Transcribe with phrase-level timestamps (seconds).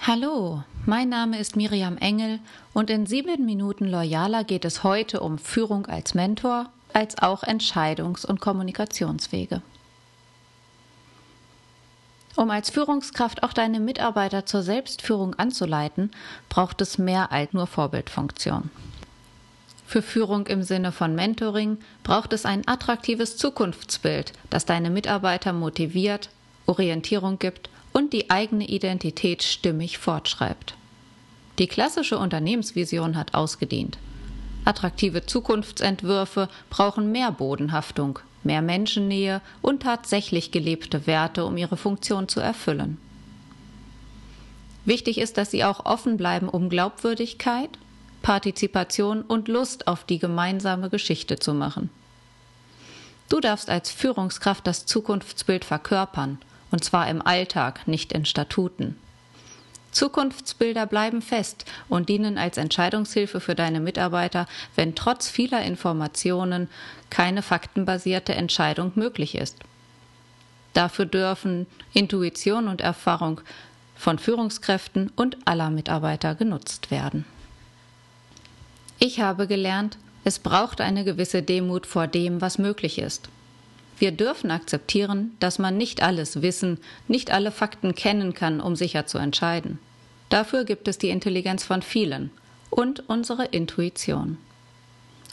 [0.00, 2.38] Hallo, mein Name ist Miriam Engel
[2.72, 8.24] und in sieben Minuten Loyaler geht es heute um Führung als Mentor, als auch Entscheidungs-
[8.24, 9.62] und Kommunikationswege.
[12.36, 16.12] Um als Führungskraft auch deine Mitarbeiter zur Selbstführung anzuleiten,
[16.48, 18.70] braucht es mehr als nur Vorbildfunktion.
[19.86, 26.30] Für Führung im Sinne von Mentoring braucht es ein attraktives Zukunftsbild, das deine Mitarbeiter motiviert,
[26.66, 30.74] Orientierung gibt und die eigene Identität stimmig fortschreibt.
[31.58, 33.96] Die klassische Unternehmensvision hat ausgedient.
[34.66, 42.38] Attraktive Zukunftsentwürfe brauchen mehr Bodenhaftung, mehr Menschennähe und tatsächlich gelebte Werte, um ihre Funktion zu
[42.38, 42.98] erfüllen.
[44.84, 47.70] Wichtig ist, dass sie auch offen bleiben, um Glaubwürdigkeit,
[48.20, 51.88] Partizipation und Lust auf die gemeinsame Geschichte zu machen.
[53.30, 56.36] Du darfst als Führungskraft das Zukunftsbild verkörpern
[56.70, 58.96] und zwar im Alltag, nicht in Statuten.
[59.96, 66.68] Zukunftsbilder bleiben fest und dienen als Entscheidungshilfe für deine Mitarbeiter, wenn trotz vieler Informationen
[67.08, 69.56] keine faktenbasierte Entscheidung möglich ist.
[70.74, 73.40] Dafür dürfen Intuition und Erfahrung
[73.94, 77.24] von Führungskräften und aller Mitarbeiter genutzt werden.
[78.98, 83.30] Ich habe gelernt, es braucht eine gewisse Demut vor dem, was möglich ist.
[83.98, 89.06] Wir dürfen akzeptieren, dass man nicht alles wissen, nicht alle Fakten kennen kann, um sicher
[89.06, 89.78] zu entscheiden.
[90.28, 92.30] Dafür gibt es die Intelligenz von vielen
[92.70, 94.38] und unsere Intuition.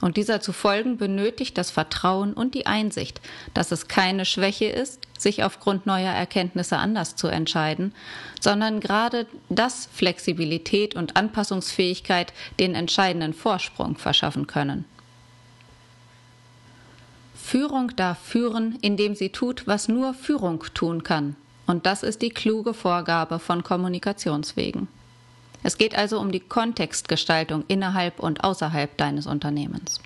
[0.00, 3.20] Und dieser zu folgen benötigt das Vertrauen und die Einsicht,
[3.54, 7.94] dass es keine Schwäche ist, sich aufgrund neuer Erkenntnisse anders zu entscheiden,
[8.40, 14.84] sondern gerade das Flexibilität und Anpassungsfähigkeit den entscheidenden Vorsprung verschaffen können.
[17.52, 21.36] Führung darf führen, indem sie tut, was nur Führung tun kann.
[21.66, 24.88] Und das ist die kluge Vorgabe von Kommunikationswegen.
[25.62, 30.00] Es geht also um die Kontextgestaltung innerhalb und außerhalb deines Unternehmens.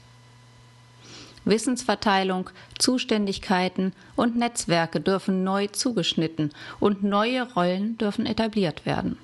[1.44, 9.18] Wissensverteilung, Zuständigkeiten und Netzwerke dürfen neu zugeschnitten und neue Rollen dürfen etabliert werden.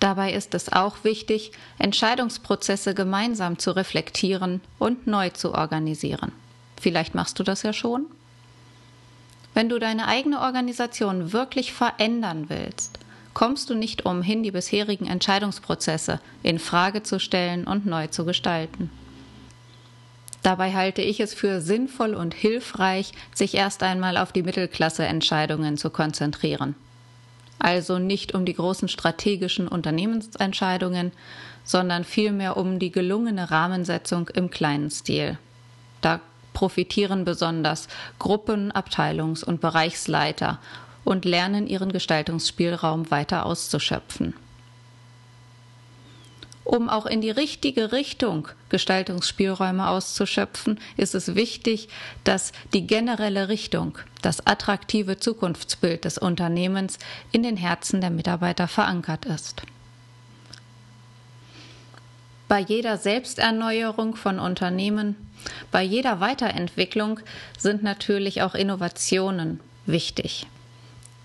[0.00, 6.43] Dabei ist es auch wichtig, Entscheidungsprozesse gemeinsam zu reflektieren und neu zu organisieren.
[6.84, 8.04] Vielleicht machst du das ja schon.
[9.54, 12.98] Wenn du deine eigene Organisation wirklich verändern willst,
[13.32, 18.90] kommst du nicht umhin, die bisherigen Entscheidungsprozesse in Frage zu stellen und neu zu gestalten.
[20.42, 25.88] Dabei halte ich es für sinnvoll und hilfreich, sich erst einmal auf die Mittelklasse-Entscheidungen zu
[25.88, 26.74] konzentrieren.
[27.58, 31.12] Also nicht um die großen strategischen Unternehmensentscheidungen,
[31.64, 35.38] sondern vielmehr um die gelungene Rahmensetzung im kleinen Stil.
[36.02, 36.20] Da
[36.54, 37.88] profitieren besonders
[38.18, 40.58] Gruppen, Abteilungs- und Bereichsleiter
[41.04, 44.32] und lernen ihren Gestaltungsspielraum weiter auszuschöpfen.
[46.64, 51.88] Um auch in die richtige Richtung Gestaltungsspielräume auszuschöpfen, ist es wichtig,
[52.24, 56.98] dass die generelle Richtung, das attraktive Zukunftsbild des Unternehmens
[57.32, 59.62] in den Herzen der Mitarbeiter verankert ist.
[62.48, 65.16] Bei jeder Selbsterneuerung von Unternehmen,
[65.70, 67.20] bei jeder Weiterentwicklung
[67.58, 70.46] sind natürlich auch Innovationen wichtig.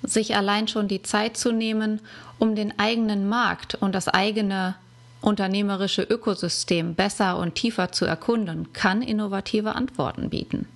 [0.04, 2.00] Sich allein schon die Zeit zu nehmen,
[2.38, 4.76] um den eigenen Markt und das eigene
[5.22, 10.68] unternehmerische Ökosystem besser und tiefer zu erkunden, kann innovative Antworten bieten.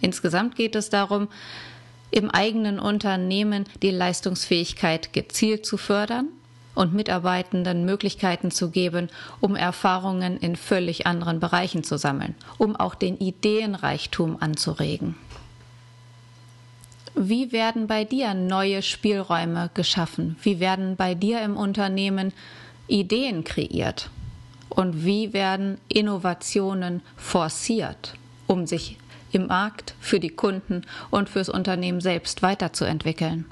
[0.00, 1.28] Insgesamt geht es darum,
[2.10, 6.28] im eigenen Unternehmen die Leistungsfähigkeit gezielt zu fördern
[6.74, 9.08] und Mitarbeitenden Möglichkeiten zu geben,
[9.40, 15.16] um Erfahrungen in völlig anderen Bereichen zu sammeln, um auch den Ideenreichtum anzuregen.
[17.14, 20.36] Wie werden bei dir neue Spielräume geschaffen?
[20.42, 22.32] Wie werden bei dir im Unternehmen
[22.88, 24.08] Ideen kreiert?
[24.70, 28.14] Und wie werden Innovationen forciert,
[28.46, 28.96] um sich
[29.30, 33.44] im Markt, für die Kunden und fürs Unternehmen selbst weiterzuentwickeln?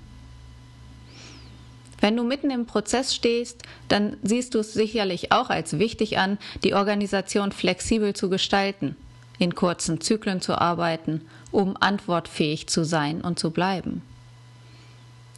[2.00, 6.38] Wenn du mitten im Prozess stehst, dann siehst du es sicherlich auch als wichtig an,
[6.64, 8.96] die Organisation flexibel zu gestalten,
[9.38, 14.02] in kurzen Zyklen zu arbeiten, um antwortfähig zu sein und zu bleiben.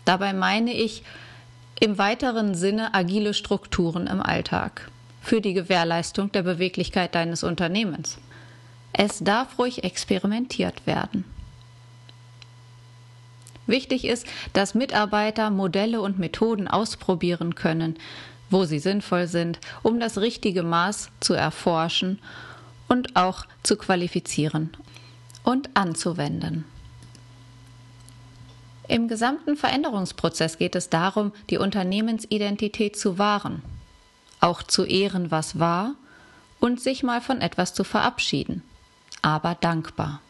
[0.04, 1.02] Dabei meine ich
[1.81, 4.90] im weiteren Sinne agile Strukturen im Alltag
[5.20, 8.19] für die Gewährleistung der Beweglichkeit deines Unternehmens.
[8.92, 11.25] Es darf ruhig experimentiert werden.
[13.67, 17.97] Wichtig ist, dass Mitarbeiter Modelle und Methoden ausprobieren können,
[18.50, 22.19] wo sie sinnvoll sind, um das richtige Maß zu erforschen
[22.88, 24.70] und auch zu qualifizieren
[25.44, 26.64] und anzuwenden.
[28.88, 33.62] Im gesamten Veränderungsprozess geht es darum, die Unternehmensidentität zu wahren,
[34.41, 35.94] auch zu ehren, was war
[36.61, 38.62] und sich mal von etwas zu verabschieden,
[39.23, 40.20] aber dankbar.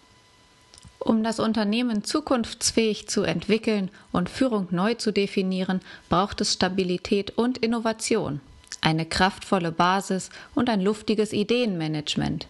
[1.04, 7.58] Um das Unternehmen zukunftsfähig zu entwickeln und Führung neu zu definieren, braucht es Stabilität und
[7.58, 8.40] Innovation,
[8.80, 12.46] eine kraftvolle Basis und ein luftiges Ideenmanagement,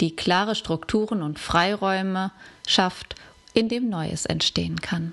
[0.00, 2.30] die klare Strukturen und Freiräume
[2.64, 3.16] schafft,
[3.54, 5.12] in dem Neues entstehen kann.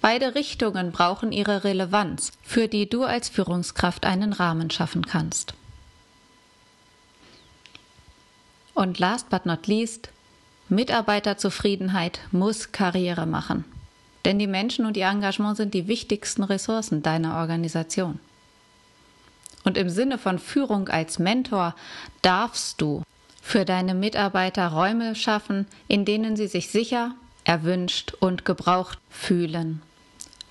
[0.00, 5.52] Beide Richtungen brauchen ihre Relevanz, für die du als Führungskraft einen Rahmen schaffen kannst.
[8.72, 10.10] Und last but not least,
[10.68, 13.64] Mitarbeiterzufriedenheit muss Karriere machen.
[14.24, 18.18] Denn die Menschen und ihr Engagement sind die wichtigsten Ressourcen deiner Organisation.
[19.62, 21.74] Und im Sinne von Führung als Mentor
[22.22, 23.02] darfst du
[23.40, 27.14] für deine Mitarbeiter Räume schaffen, in denen sie sich sicher,
[27.44, 29.82] erwünscht und gebraucht fühlen.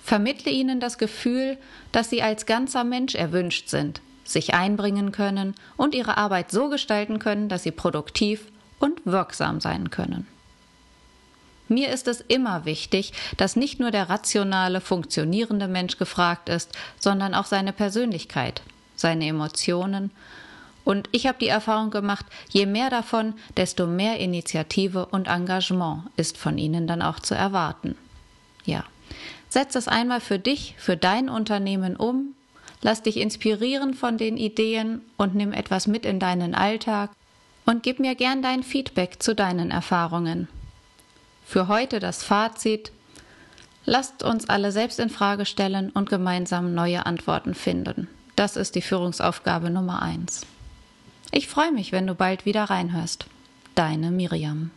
[0.02, 1.58] Vermittle ihnen das Gefühl,
[1.92, 7.18] dass sie als ganzer Mensch erwünscht sind, sich einbringen können und ihre Arbeit so gestalten
[7.18, 8.46] können, dass sie produktiv
[8.78, 10.26] und wirksam sein können.
[11.68, 17.34] Mir ist es immer wichtig, dass nicht nur der rationale, funktionierende Mensch gefragt ist, sondern
[17.34, 18.62] auch seine Persönlichkeit,
[18.94, 20.12] seine Emotionen.
[20.84, 26.38] Und ich habe die Erfahrung gemacht, je mehr davon, desto mehr Initiative und Engagement ist
[26.38, 27.96] von ihnen dann auch zu erwarten.
[28.64, 28.84] Ja,
[29.48, 32.34] setz es einmal für dich, für dein Unternehmen um,
[32.82, 37.10] lass dich inspirieren von den Ideen und nimm etwas mit in deinen Alltag
[37.66, 40.48] und gib mir gern dein Feedback zu deinen Erfahrungen.
[41.44, 42.92] Für heute das Fazit.
[43.84, 48.08] Lasst uns alle selbst in Frage stellen und gemeinsam neue Antworten finden.
[48.34, 50.46] Das ist die Führungsaufgabe Nummer eins.
[51.30, 53.26] Ich freue mich, wenn du bald wieder reinhörst.
[53.74, 54.70] Deine Miriam.